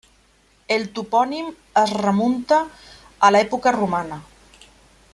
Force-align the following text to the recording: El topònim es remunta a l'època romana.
El 0.75 0.85
topònim 0.95 1.51
es 1.83 1.93
remunta 1.99 2.59
a 3.29 3.31
l'època 3.37 3.75
romana. 3.81 4.19